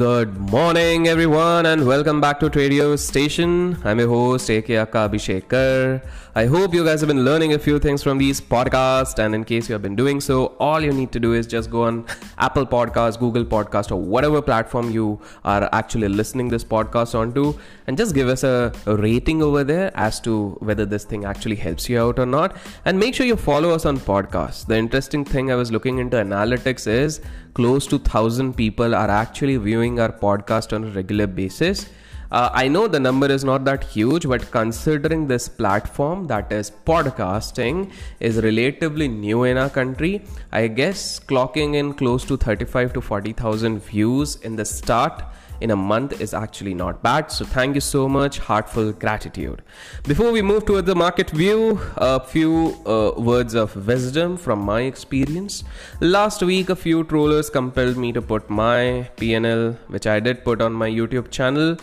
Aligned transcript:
Good 0.00 0.34
morning, 0.50 1.08
everyone, 1.08 1.66
and 1.66 1.86
welcome 1.86 2.22
back 2.22 2.40
to 2.40 2.48
Radio 2.48 2.96
Station. 2.96 3.76
I'm 3.84 3.98
your 3.98 4.08
host, 4.08 4.48
AK 4.48 4.70
Akka 4.70 5.10
Abhishek 5.10 5.48
Kar. 5.48 6.00
I 6.34 6.46
hope 6.46 6.72
you 6.72 6.84
guys 6.84 7.00
have 7.00 7.08
been 7.08 7.24
learning 7.24 7.52
a 7.52 7.58
few 7.58 7.78
things 7.78 8.02
from 8.02 8.16
these 8.16 8.40
podcasts, 8.40 9.18
and 9.18 9.34
in 9.34 9.44
case 9.44 9.68
you 9.68 9.74
have 9.74 9.82
been 9.82 9.96
doing 9.96 10.20
so, 10.20 10.54
all 10.58 10.80
you 10.80 10.92
need 10.92 11.12
to 11.12 11.20
do 11.20 11.34
is 11.34 11.46
just 11.46 11.70
go 11.70 11.82
on 11.82 12.06
Apple 12.38 12.64
Podcast, 12.64 13.18
Google 13.18 13.44
Podcast, 13.44 13.90
or 13.90 13.96
whatever 13.96 14.40
platform 14.40 14.90
you 14.90 15.20
are 15.44 15.68
actually 15.72 16.08
listening 16.08 16.48
this 16.48 16.64
podcast 16.64 17.14
onto, 17.14 17.52
and 17.86 17.98
just 17.98 18.14
give 18.14 18.28
us 18.28 18.42
a, 18.42 18.72
a 18.86 18.96
rating 18.96 19.42
over 19.42 19.64
there 19.64 19.90
as 19.94 20.18
to 20.20 20.56
whether 20.60 20.86
this 20.86 21.04
thing 21.04 21.26
actually 21.26 21.56
helps 21.56 21.90
you 21.90 22.00
out 22.00 22.18
or 22.18 22.26
not. 22.26 22.56
And 22.86 22.98
make 22.98 23.14
sure 23.14 23.26
you 23.26 23.36
follow 23.36 23.70
us 23.70 23.84
on 23.84 23.98
podcasts. 23.98 24.64
The 24.64 24.78
interesting 24.78 25.26
thing 25.26 25.50
I 25.50 25.56
was 25.56 25.70
looking 25.70 25.98
into 25.98 26.16
analytics 26.16 26.86
is 26.86 27.20
close 27.54 27.86
to 27.88 27.96
1000 27.96 28.54
people 28.54 28.94
are 28.94 29.10
actually 29.10 29.56
viewing 29.56 29.89
our 29.98 30.12
podcast 30.12 30.72
on 30.72 30.84
a 30.84 30.90
regular 30.90 31.26
basis. 31.26 31.88
Uh, 32.30 32.48
i 32.54 32.68
know 32.68 32.86
the 32.86 33.00
number 33.00 33.26
is 33.26 33.42
not 33.42 33.64
that 33.64 33.82
huge 33.82 34.24
but 34.32 34.48
considering 34.52 35.26
this 35.26 35.48
platform 35.48 36.28
that 36.28 36.52
is 36.52 36.70
podcasting 36.86 37.90
is 38.20 38.36
relatively 38.44 39.08
new 39.08 39.42
in 39.42 39.56
our 39.56 39.68
country 39.68 40.22
i 40.52 40.68
guess 40.68 41.18
clocking 41.18 41.74
in 41.74 41.92
close 41.92 42.24
to 42.24 42.36
35 42.36 42.92
to 42.92 43.00
40000 43.00 43.82
views 43.82 44.36
in 44.42 44.54
the 44.54 44.64
start 44.64 45.24
in 45.60 45.70
a 45.70 45.76
month 45.76 46.20
is 46.20 46.34
actually 46.34 46.74
not 46.74 47.02
bad. 47.02 47.30
So 47.30 47.44
thank 47.44 47.74
you 47.74 47.80
so 47.80 48.08
much. 48.08 48.38
Heartful 48.38 48.92
gratitude. 48.92 49.62
Before 50.04 50.32
we 50.32 50.42
move 50.42 50.66
toward 50.66 50.86
the 50.86 50.94
market 50.94 51.30
view, 51.30 51.80
a 51.96 52.20
few 52.20 52.76
uh, 52.86 53.12
words 53.16 53.54
of 53.54 53.86
wisdom 53.86 54.36
from 54.36 54.60
my 54.60 54.82
experience. 54.82 55.64
Last 56.00 56.42
week, 56.42 56.70
a 56.70 56.76
few 56.76 57.04
trollers 57.04 57.50
compelled 57.50 57.96
me 57.96 58.12
to 58.12 58.22
put 58.22 58.48
my 58.48 59.08
PNL, 59.16 59.76
which 59.88 60.06
I 60.06 60.20
did 60.20 60.44
put 60.44 60.62
on 60.62 60.72
my 60.72 60.88
YouTube 60.88 61.30
channel. 61.30 61.76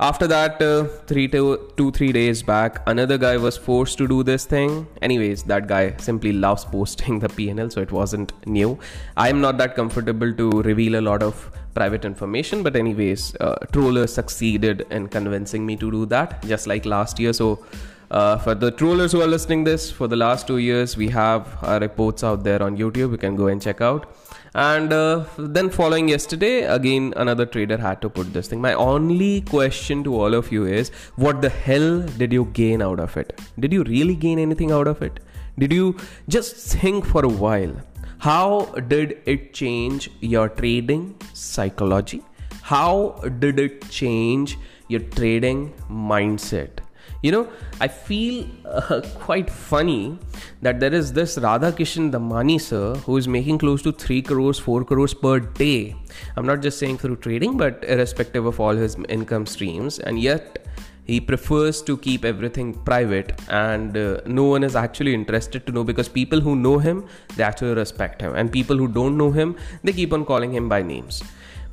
After 0.00 0.28
that, 0.28 0.62
uh, 0.62 0.84
three 1.08 1.26
to 1.28 1.72
two, 1.76 1.90
three 1.90 2.12
days 2.12 2.40
back, 2.40 2.80
another 2.86 3.18
guy 3.18 3.36
was 3.36 3.56
forced 3.56 3.98
to 3.98 4.06
do 4.06 4.22
this 4.22 4.44
thing. 4.44 4.86
Anyways, 5.02 5.42
that 5.44 5.66
guy 5.66 5.96
simply 5.98 6.32
loves 6.32 6.64
posting 6.64 7.18
the 7.18 7.28
PNL, 7.28 7.72
so 7.72 7.80
it 7.80 7.90
wasn't 7.90 8.32
new. 8.46 8.78
I'm 9.16 9.40
not 9.40 9.58
that 9.58 9.74
comfortable 9.74 10.32
to 10.34 10.62
reveal 10.62 11.00
a 11.00 11.02
lot 11.02 11.24
of 11.24 11.50
private 11.74 12.04
information 12.04 12.62
but 12.62 12.76
anyways 12.76 13.34
uh, 13.36 13.56
troller 13.72 14.06
succeeded 14.06 14.86
in 14.90 15.08
convincing 15.08 15.64
me 15.64 15.76
to 15.76 15.90
do 15.90 16.06
that 16.06 16.42
just 16.46 16.66
like 16.66 16.84
last 16.84 17.18
year. 17.18 17.32
So 17.32 17.64
uh, 18.10 18.38
for 18.38 18.54
the 18.54 18.70
trollers 18.70 19.12
who 19.12 19.20
are 19.20 19.26
listening 19.26 19.64
this 19.64 19.90
for 19.90 20.08
the 20.08 20.16
last 20.16 20.46
two 20.46 20.58
years 20.58 20.96
we 20.96 21.08
have 21.08 21.62
our 21.62 21.78
reports 21.78 22.24
out 22.24 22.42
there 22.42 22.62
on 22.62 22.76
youtube. 22.76 23.10
You 23.12 23.18
can 23.18 23.36
go 23.36 23.48
and 23.48 23.60
check 23.60 23.80
out. 23.80 24.14
And 24.54 24.92
uh, 24.92 25.24
then 25.36 25.68
following 25.68 26.08
yesterday 26.08 26.62
again 26.62 27.12
another 27.16 27.44
trader 27.44 27.76
had 27.76 28.00
to 28.02 28.08
put 28.08 28.32
this 28.32 28.48
thing. 28.48 28.60
My 28.60 28.72
only 28.72 29.42
question 29.42 30.02
to 30.04 30.14
all 30.14 30.34
of 30.34 30.50
you 30.50 30.64
is 30.66 30.90
what 31.16 31.42
the 31.42 31.50
hell 31.50 32.00
did 32.00 32.32
you 32.32 32.46
gain 32.46 32.82
out 32.82 32.98
of 32.98 33.16
it? 33.16 33.40
Did 33.60 33.72
you 33.72 33.84
really 33.84 34.14
gain 34.14 34.38
anything 34.38 34.72
out 34.72 34.88
of 34.88 35.02
it? 35.02 35.20
Did 35.58 35.72
you 35.72 35.96
just 36.28 36.56
think 36.78 37.04
for 37.04 37.24
a 37.24 37.28
while 37.28 37.74
how 38.18 38.64
did 38.88 39.18
it 39.26 39.54
change 39.54 40.10
your 40.20 40.48
trading 40.48 41.14
psychology? 41.34 42.22
How 42.62 43.22
did 43.38 43.60
it 43.60 43.88
change 43.90 44.58
your 44.88 45.00
trading 45.00 45.72
mindset? 45.88 46.80
You 47.22 47.32
know, 47.32 47.48
I 47.80 47.86
feel 47.88 48.46
uh, 48.64 49.02
quite 49.20 49.48
funny 49.48 50.18
that 50.62 50.80
there 50.80 50.92
is 50.92 51.12
this 51.12 51.36
Radhakishan 51.36 52.10
Damani 52.10 52.60
sir 52.60 52.94
who 53.06 53.16
is 53.16 53.28
making 53.28 53.58
close 53.58 53.82
to 53.82 53.92
3 53.92 54.22
crores, 54.22 54.58
4 54.58 54.84
crores 54.84 55.14
per 55.14 55.38
day. 55.38 55.96
I'm 56.36 56.46
not 56.46 56.60
just 56.60 56.78
saying 56.78 56.98
through 56.98 57.16
trading, 57.16 57.56
but 57.56 57.84
irrespective 57.86 58.46
of 58.46 58.58
all 58.60 58.74
his 58.74 58.96
income 59.08 59.46
streams, 59.46 60.00
and 60.00 60.20
yet 60.20 60.66
he 61.08 61.18
prefers 61.28 61.80
to 61.88 61.96
keep 61.96 62.24
everything 62.30 62.72
private 62.88 63.32
and 63.48 63.96
uh, 63.96 64.20
no 64.26 64.44
one 64.44 64.62
is 64.62 64.76
actually 64.76 65.14
interested 65.14 65.66
to 65.66 65.72
know 65.72 65.82
because 65.82 66.06
people 66.06 66.38
who 66.38 66.54
know 66.54 66.78
him 66.78 67.06
they 67.36 67.42
actually 67.42 67.74
respect 67.74 68.20
him. 68.20 68.34
And 68.34 68.52
people 68.52 68.76
who 68.76 68.88
don't 68.88 69.16
know 69.16 69.30
him 69.30 69.56
they 69.82 69.94
keep 69.94 70.12
on 70.12 70.26
calling 70.26 70.52
him 70.52 70.68
by 70.68 70.82
names. 70.82 71.22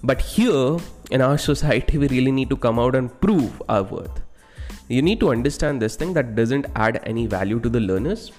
But 0.03 0.21
here 0.21 0.77
in 1.11 1.21
our 1.21 1.37
society 1.37 1.97
we 1.97 2.07
really 2.07 2.31
need 2.31 2.49
to 2.49 2.55
come 2.55 2.79
out 2.79 2.95
and 2.95 3.11
prove 3.19 3.61
our 3.67 3.83
worth. 3.83 4.21
You 4.87 5.01
need 5.01 5.19
to 5.19 5.31
understand 5.31 5.81
this 5.81 5.97
thing 5.97 6.13
that 6.13 6.35
doesn't 6.35 6.67
add 6.75 7.01
any 7.03 7.27
value 7.27 7.59
to 7.59 7.67
the 7.67 7.81
learners. 7.81 8.31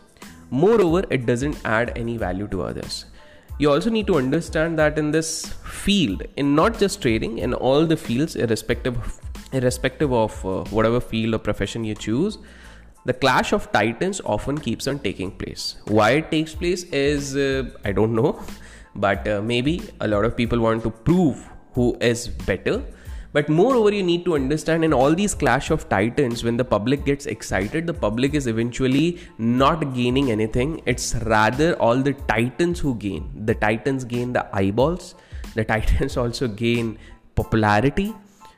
Moreover 0.50 1.04
it 1.10 1.26
doesn't 1.26 1.58
add 1.66 1.92
any 1.94 2.16
value 2.16 2.48
to 2.48 2.62
others. 2.62 3.04
You 3.58 3.70
also 3.70 3.90
need 3.90 4.06
to 4.06 4.16
understand 4.16 4.78
that 4.78 4.98
in 4.98 5.10
this 5.10 5.52
field 5.64 6.22
in 6.36 6.54
not 6.54 6.78
just 6.78 7.02
trading 7.02 7.38
in 7.38 7.52
all 7.52 7.84
the 7.84 7.96
fields 7.96 8.36
irrespective 8.36 8.96
of 8.96 9.25
irrespective 9.52 10.12
of 10.12 10.44
uh, 10.44 10.64
whatever 10.70 11.00
field 11.00 11.34
or 11.34 11.38
profession 11.38 11.84
you 11.84 11.94
choose 11.94 12.38
the 13.06 13.14
clash 13.14 13.52
of 13.52 13.70
titans 13.70 14.20
often 14.24 14.58
keeps 14.58 14.88
on 14.88 14.98
taking 14.98 15.30
place. 15.30 15.76
Why 15.86 16.10
it 16.20 16.30
takes 16.32 16.54
place 16.56 16.82
is 17.00 17.36
uh, 17.36 17.70
i 17.84 17.92
don't 17.92 18.14
know 18.20 18.40
but 19.06 19.28
uh, 19.28 19.40
maybe 19.40 19.74
a 20.00 20.08
lot 20.08 20.24
of 20.24 20.36
people 20.36 20.58
want 20.58 20.82
to 20.82 20.90
prove 20.90 21.48
who 21.74 21.96
is 22.00 22.26
better. 22.26 22.82
But 23.32 23.48
moreover 23.48 23.92
you 23.94 24.02
need 24.02 24.24
to 24.24 24.34
understand 24.34 24.84
in 24.84 24.92
all 24.92 25.14
these 25.14 25.34
clash 25.34 25.70
of 25.70 25.88
titans 25.88 26.42
when 26.42 26.56
the 26.56 26.64
public 26.64 27.04
gets 27.04 27.26
excited 27.26 27.86
the 27.86 27.94
public 27.94 28.34
is 28.34 28.46
eventually 28.48 29.20
not 29.38 29.94
gaining 29.94 30.32
anything. 30.32 30.80
It's 30.86 31.14
rather 31.36 31.74
all 31.74 32.02
the 32.02 32.14
titans 32.34 32.80
who 32.80 32.96
gain. 32.96 33.30
The 33.44 33.54
titans 33.54 34.04
gain 34.04 34.32
the 34.32 34.46
eyeballs. 34.52 35.14
The 35.54 35.64
titans 35.74 36.16
also 36.16 36.48
gain 36.48 36.98
popularity 37.36 38.14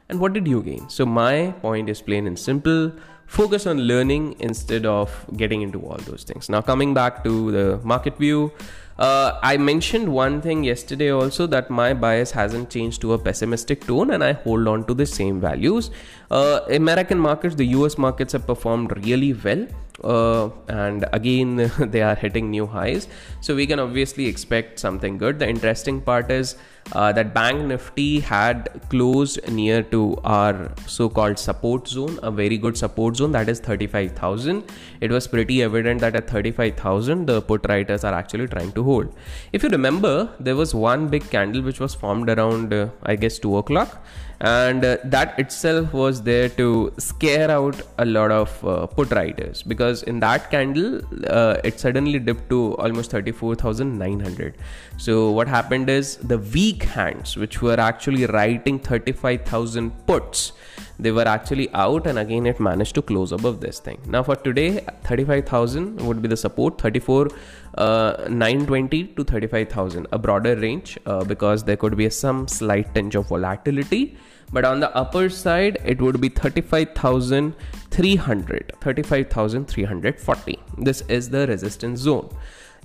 and 0.09 0.21
what 0.21 0.33
did 0.33 0.47
you 0.49 0.63
gain? 0.63 0.89
So, 0.89 1.05
my 1.07 1.53
point 1.61 1.89
is 1.89 2.01
plain 2.01 2.27
and 2.27 2.39
simple 2.39 2.93
focus 3.27 3.67
on 3.67 3.79
learning 3.79 4.37
instead 4.41 4.87
of 4.87 5.13
getting 5.37 5.63
into 5.63 5.81
all 5.81 5.99
those 6.07 6.25
things. 6.25 6.49
Now, 6.49 6.63
coming 6.63 6.95
back 6.95 7.23
to 7.25 7.53
the 7.53 7.81
market 7.85 8.17
view, 8.17 8.53
uh, 8.99 9.39
I 9.43 9.57
mentioned 9.59 10.09
one 10.09 10.41
thing 10.41 10.65
yesterday 10.65 11.11
also 11.11 11.47
that 11.47 11.71
my 11.71 11.95
bias 11.95 12.33
hasn't 12.33 12.71
changed 12.71 13.01
to 13.03 13.13
a 13.13 13.19
pessimistic 13.19 13.87
tone 13.87 14.11
and 14.11 14.25
I 14.25 14.33
hold 14.33 14.67
on 14.67 14.85
to 14.87 14.95
the 14.95 15.07
same 15.07 15.41
values. 15.41 15.91
Uh, 16.31 16.61
American 16.71 17.19
markets, 17.19 17.55
the 17.55 17.67
US 17.67 17.97
markets 17.97 18.33
have 18.33 18.47
performed 18.47 18.97
really 19.07 19.35
well. 19.35 19.67
Uh, 20.03 20.51
and 20.69 21.07
again 21.13 21.71
they 21.79 22.03
are 22.03 22.15
hitting 22.15 22.51
new 22.51 22.67
highs. 22.67 23.09
So 23.41 23.55
we 23.55 23.67
can 23.67 23.81
obviously 23.81 24.27
expect 24.27 24.79
something 24.79 25.19
good. 25.19 25.39
The 25.39 25.49
interesting 25.49 26.01
part 26.01 26.31
is 26.31 26.57
uh, 26.93 27.13
that 27.13 27.35
bank 27.35 27.67
nifty 27.67 28.21
had 28.21 28.81
closed 28.89 29.41
near 29.51 29.83
to 29.83 30.17
our 30.25 30.73
so-called 30.87 31.39
support 31.39 31.87
zone 31.87 32.19
a 32.23 32.31
very 32.31 32.57
good 32.57 32.79
support 32.79 33.17
zone 33.17 33.33
that 33.33 33.49
is 33.49 33.61
35000 33.61 34.65
it 35.01 35.11
was 35.11 35.27
pretty 35.27 35.63
evident 35.63 36.01
that 36.01 36.17
at 36.17 36.31
35000 36.31 37.27
the 37.27 37.43
put 37.43 37.69
writers 37.69 38.05
are 38.05 38.15
actually 38.15 38.47
trying 38.47 38.73
to 38.73 38.83
hold. 38.83 39.15
If 39.53 39.63
you 39.63 39.69
remember 39.69 40.31
there 40.41 40.57
was 40.57 40.75
one 40.75 41.09
big 41.09 41.29
candle 41.31 41.63
which 41.63 41.81
was 41.81 41.95
formed 41.95 42.31
around 42.31 42.73
uh, 42.73 42.89
i 43.03 43.17
guess 43.17 43.39
2 43.39 43.57
o'clock 43.59 44.03
and 44.41 44.85
uh, 44.85 44.99
that 45.05 45.39
itself 45.39 45.93
was 45.93 46.23
there 46.23 46.49
to 46.49 46.93
scare 46.99 47.51
out 47.51 47.81
a 47.99 48.05
lot 48.05 48.31
of 48.31 48.65
uh, 48.65 48.87
put 48.87 49.11
writers. 49.11 49.63
Because 49.63 50.03
in 50.05 50.21
that 50.21 50.51
candle 50.51 51.01
uh, 51.29 51.57
it 51.65 51.81
suddenly 51.81 52.19
dipped 52.19 52.49
to 52.51 52.77
almost 52.77 53.11
34900 53.11 54.55
so 54.97 55.31
what 55.31 55.49
happened 55.49 55.89
is 55.89 56.17
the 56.17 56.39
weak 56.39 56.83
hands 56.83 57.37
which 57.37 57.63
were 57.63 57.79
actually 57.79 58.27
writing 58.27 58.79
35000 58.79 59.91
puts 60.07 60.53
they 60.99 61.13
were 61.13 61.29
actually 61.29 61.73
out 61.75 62.07
and 62.07 62.19
again 62.19 62.47
it 62.47 62.59
managed 62.59 62.95
to 62.97 63.03
close 63.03 63.33
above 63.33 63.61
this 63.61 63.79
thing. 63.79 64.01
Now 64.07 64.23
for 64.23 64.37
today 64.37 64.85
35000 65.05 66.01
would 66.01 66.21
be 66.21 66.29
the 66.29 66.37
support 66.37 66.81
34 66.81 67.29
uh, 67.77 68.27
920 68.29 69.05
to 69.05 69.25
35000 69.25 70.07
a 70.11 70.19
broader 70.19 70.57
range 70.57 70.99
uh, 71.07 71.23
because 71.25 71.63
there 71.65 71.77
could 71.77 71.97
be 71.97 72.11
some 72.11 72.49
slight 72.49 72.93
tinge 72.95 73.15
of 73.15 73.29
volatility 73.29 74.17
but 74.53 74.65
on 74.65 74.81
the 74.81 74.93
upper 74.97 75.29
side 75.29 75.79
it 75.85 76.01
would 76.01 76.21
be 76.21 76.29
35300 76.29 78.73
35340 78.81 80.59
this 80.79 81.03
is 81.03 81.31
the 81.31 81.47
resistance 81.47 82.01
zone. 82.01 82.29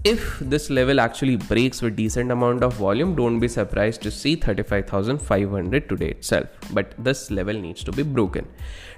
If 0.03 0.39
this 0.39 0.69
level 0.69 0.99
actually 0.99 1.37
breaks 1.37 1.81
with 1.81 1.95
decent 1.95 2.29
amount 2.29 2.61
of 2.61 2.73
volume 2.73 3.15
don't 3.15 3.39
be 3.39 3.47
surprised 3.47 4.01
to 4.01 4.11
see 4.11 4.35
35500 4.35 5.87
today 5.87 6.09
itself. 6.09 6.49
But 6.71 6.93
this 6.97 7.31
level 7.31 7.53
needs 7.53 7.85
to 7.85 7.93
be 7.93 8.03
broken. 8.03 8.45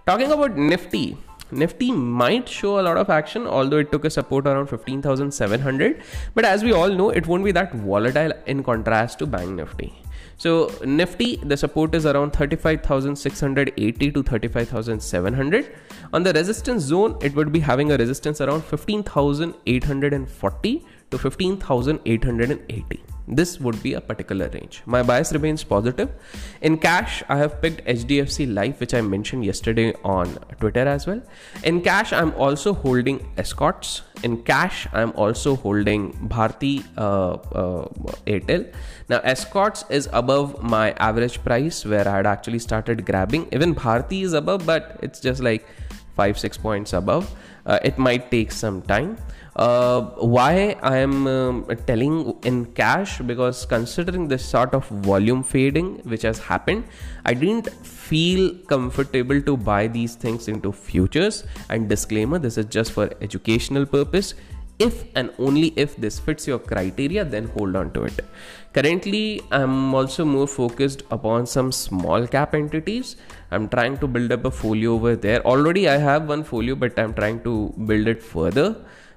Talking 0.07 0.31
about 0.31 0.57
nifty 0.57 1.15
Nifty 1.51 1.91
might 1.91 2.49
show 2.49 2.79
a 2.79 2.81
lot 2.81 2.97
of 2.97 3.11
action, 3.11 3.45
although 3.45 3.77
it 3.77 3.91
took 3.91 4.03
a 4.03 4.09
support 4.09 4.47
around 4.47 4.65
15,700. 4.67 6.01
But 6.33 6.43
as 6.43 6.63
we 6.63 6.73
all 6.73 6.89
know, 6.89 7.11
it 7.11 7.27
won't 7.27 7.45
be 7.45 7.51
that 7.51 7.71
volatile 7.71 8.33
in 8.47 8.63
contrast 8.63 9.19
to 9.19 9.27
Bank 9.27 9.51
Nifty. 9.51 9.93
So 10.37 10.69
Nifty, 10.83 11.37
the 11.37 11.55
support 11.55 11.95
is 11.95 12.05
around 12.05 12.33
35,680 12.33 14.11
to 14.11 14.23
35,700. 14.23 15.73
On 16.13 16.23
the 16.23 16.33
resistance 16.33 16.83
zone, 16.83 17.17
it 17.21 17.33
would 17.35 17.51
be 17.51 17.59
having 17.59 17.91
a 17.91 17.97
resistance 17.97 18.41
around 18.41 18.63
15,840 18.65 20.85
to 21.11 21.17
15,880 21.17 23.14
This 23.27 23.59
would 23.59 23.81
be 23.81 23.93
a 23.93 24.01
particular 24.01 24.49
range. 24.53 24.83
My 24.85 25.01
bias 25.01 25.33
remains 25.33 25.63
positive. 25.63 26.09
In 26.61 26.77
cash, 26.77 27.23
I 27.27 27.37
have 27.37 27.61
picked 27.61 27.83
HDFC 27.85 28.53
Life, 28.53 28.79
which 28.79 28.93
I 28.93 29.01
mentioned 29.01 29.45
yesterday 29.45 29.93
on 30.03 30.37
Twitter 30.59 30.87
as 30.87 31.07
well. 31.07 31.21
In 31.63 31.81
cash, 31.81 32.13
I'm 32.13 32.33
also 32.35 32.73
holding 32.73 33.25
Escorts. 33.37 34.03
In 34.23 34.43
cash, 34.43 34.87
I'm 34.93 35.11
also 35.15 35.55
holding 35.55 36.13
Bharti 36.27 36.85
uh, 36.97 37.33
uh, 37.33 37.87
Airtel. 38.27 38.71
Now, 39.09 39.21
Escorts 39.23 39.85
is 39.89 40.07
above 40.13 40.61
my 40.61 40.91
average 40.93 41.43
price 41.43 41.83
where 41.83 42.07
I 42.07 42.17
had 42.17 42.27
actually 42.27 42.59
started 42.59 43.05
grabbing. 43.05 43.47
Even 43.51 43.73
Bharti 43.73 44.23
is 44.23 44.33
above, 44.33 44.65
but 44.67 44.99
it's 45.01 45.19
just 45.19 45.41
like 45.41 45.67
five, 46.15 46.37
six 46.37 46.57
points 46.57 46.93
above. 46.93 47.33
Uh, 47.65 47.79
it 47.83 47.97
might 47.97 48.29
take 48.29 48.51
some 48.51 48.81
time. 48.83 49.17
Uh, 49.55 50.01
why 50.35 50.75
I 50.81 50.97
am 50.97 51.27
um, 51.27 51.65
telling 51.87 52.37
in 52.43 52.65
cash 52.73 53.19
because 53.19 53.65
considering 53.65 54.27
this 54.27 54.43
sort 54.43 54.73
of 54.73 54.85
volume 54.87 55.43
fading 55.43 56.01
which 56.03 56.23
has 56.23 56.39
happened, 56.39 56.83
I 57.25 57.33
didn't 57.33 57.69
feel 57.69 58.53
comfortable 58.67 59.41
to 59.41 59.55
buy 59.55 59.87
these 59.87 60.15
things 60.15 60.49
into 60.49 60.73
futures. 60.73 61.45
And 61.69 61.87
disclaimer: 61.87 62.37
this 62.37 62.57
is 62.57 62.65
just 62.65 62.91
for 62.91 63.09
educational 63.21 63.85
purpose. 63.85 64.33
If 64.77 65.05
and 65.15 65.31
only 65.39 65.71
if 65.77 65.95
this 65.95 66.19
fits 66.19 66.45
your 66.47 66.59
criteria, 66.59 67.23
then 67.23 67.45
hold 67.47 67.77
on 67.77 67.93
to 67.93 68.03
it. 68.03 68.19
Currently, 68.73 69.41
I'm 69.49 69.95
also 69.95 70.25
more 70.25 70.47
focused 70.47 71.03
upon 71.11 71.45
some 71.45 71.71
small 71.71 72.27
cap 72.27 72.53
entities. 72.53 73.15
I'm 73.51 73.69
trying 73.69 73.97
to 73.99 74.07
build 74.07 74.33
up 74.33 74.43
a 74.43 74.51
folio 74.51 74.95
over 74.95 75.15
there. 75.15 75.39
Already, 75.45 75.87
I 75.87 75.95
have 75.95 76.27
one 76.27 76.43
folio, 76.43 76.75
but 76.75 76.99
I'm 76.99 77.13
trying 77.13 77.41
to 77.43 77.73
build 77.85 78.09
it 78.09 78.21
further 78.21 78.75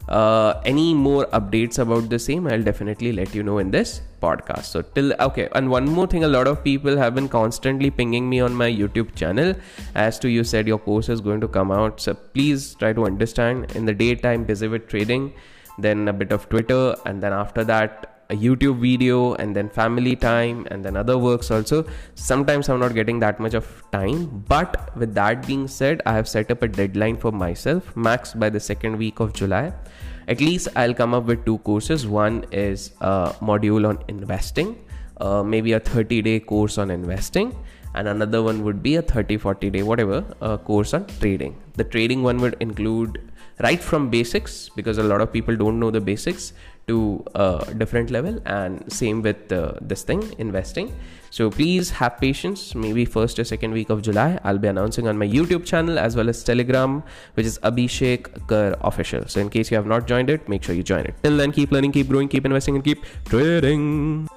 uh, 0.08 0.60
any 0.64 0.94
more 0.94 1.26
updates 1.26 1.78
about 1.78 2.08
the 2.08 2.18
same? 2.18 2.46
I'll 2.46 2.62
definitely 2.62 3.12
let 3.12 3.34
you 3.34 3.42
know 3.42 3.58
in 3.58 3.70
this 3.70 4.00
podcast. 4.20 4.64
So 4.64 4.82
till 4.82 5.12
okay 5.20 5.48
and 5.54 5.70
one 5.70 5.86
more 5.86 6.06
thing 6.06 6.24
a 6.24 6.28
lot 6.28 6.48
of 6.48 6.62
people 6.64 6.96
have 6.96 7.14
been 7.14 7.28
constantly 7.28 7.90
pinging 7.90 8.28
me 8.28 8.40
on 8.40 8.54
my 8.54 8.70
youtube 8.70 9.14
channel. 9.14 9.54
As 9.94 10.18
to 10.20 10.28
you 10.28 10.44
said 10.44 10.66
your 10.66 10.78
course 10.78 11.08
is 11.08 11.20
going 11.20 11.40
to 11.40 11.48
come 11.48 11.70
out. 11.70 12.00
So 12.00 12.14
please 12.14 12.74
try 12.74 12.92
to 12.92 13.06
understand. 13.06 13.72
In 13.76 13.84
the 13.84 13.94
daytime 13.94 14.44
busy 14.44 14.68
with 14.68 14.88
trading 14.88 15.32
then 15.78 16.08
a 16.08 16.12
bit 16.12 16.32
of 16.32 16.48
twitter 16.48 16.96
and 17.06 17.22
then 17.22 17.32
after 17.32 17.62
that 17.62 18.17
a 18.30 18.36
YouTube 18.36 18.80
video 18.80 19.34
and 19.34 19.56
then 19.56 19.68
family 19.68 20.14
time 20.14 20.66
and 20.70 20.84
then 20.84 20.96
other 20.96 21.16
works 21.16 21.50
also. 21.50 21.84
Sometimes 22.14 22.68
I'm 22.68 22.80
not 22.80 22.94
getting 22.94 23.18
that 23.20 23.40
much 23.40 23.54
of 23.54 23.82
time. 23.92 24.44
But 24.48 24.96
with 24.96 25.14
that 25.14 25.46
being 25.46 25.66
said, 25.68 26.02
I 26.04 26.12
have 26.12 26.28
set 26.28 26.50
up 26.50 26.62
a 26.62 26.68
deadline 26.68 27.16
for 27.16 27.32
myself, 27.32 27.96
max 27.96 28.34
by 28.34 28.50
the 28.50 28.60
second 28.60 28.98
week 28.98 29.20
of 29.20 29.32
July. 29.32 29.72
At 30.26 30.40
least 30.40 30.68
I'll 30.76 30.94
come 30.94 31.14
up 31.14 31.24
with 31.24 31.44
two 31.46 31.58
courses. 31.58 32.06
One 32.06 32.44
is 32.52 32.92
a 33.00 33.34
module 33.40 33.88
on 33.88 34.04
investing, 34.08 34.76
uh, 35.20 35.42
maybe 35.42 35.72
a 35.72 35.80
30 35.80 36.22
day 36.22 36.40
course 36.40 36.76
on 36.76 36.90
investing 36.90 37.56
and 37.94 38.08
another 38.08 38.42
one 38.42 38.62
would 38.64 38.82
be 38.82 38.96
a 38.96 39.02
30 39.02 39.38
40 39.38 39.70
day 39.70 39.82
whatever 39.82 40.24
uh, 40.40 40.56
course 40.58 40.92
on 40.94 41.06
trading 41.20 41.56
the 41.76 41.84
trading 41.84 42.22
one 42.22 42.38
would 42.38 42.56
include 42.60 43.30
right 43.60 43.80
from 43.80 44.10
basics 44.10 44.68
because 44.68 44.98
a 44.98 45.02
lot 45.02 45.20
of 45.20 45.32
people 45.32 45.56
don't 45.56 45.80
know 45.80 45.90
the 45.90 46.00
basics 46.00 46.52
to 46.88 47.24
a 47.34 47.74
different 47.76 48.10
level 48.10 48.40
and 48.46 48.90
same 48.92 49.22
with 49.22 49.52
uh, 49.52 49.72
this 49.80 50.02
thing 50.02 50.22
investing. 50.38 50.92
So 51.30 51.50
please 51.50 51.90
have 51.90 52.18
patience. 52.18 52.74
Maybe 52.74 53.04
first 53.04 53.38
or 53.38 53.44
second 53.44 53.72
week 53.72 53.90
of 53.90 54.02
july 54.02 54.38
i'll 54.44 54.58
be 54.58 54.68
announcing 54.68 55.06
on 55.06 55.18
my 55.18 55.28
youtube 55.28 55.64
channel 55.64 55.98
as 55.98 56.16
well 56.16 56.28
as 56.28 56.42
telegram 56.42 57.02
which 57.34 57.46
is 57.46 57.58
abhishek 57.70 58.46
kar 58.48 58.76
official. 58.80 59.26
So 59.26 59.40
in 59.40 59.50
case 59.50 59.70
you 59.70 59.76
have 59.76 59.86
not 59.86 60.06
joined 60.06 60.30
it 60.30 60.48
make 60.48 60.62
sure 60.62 60.74
you 60.74 60.82
join 60.82 61.04
it. 61.04 61.14
Till 61.22 61.36
then 61.36 61.52
keep 61.52 61.70
learning 61.70 61.92
keep 61.92 62.08
growing 62.08 62.28
keep 62.28 62.44
investing 62.44 62.74
and 62.76 62.84
keep 62.84 63.04
trading 63.26 64.28